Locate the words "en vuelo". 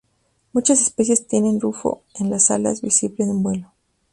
3.23-3.71